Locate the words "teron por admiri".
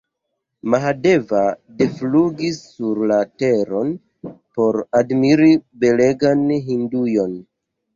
3.45-5.55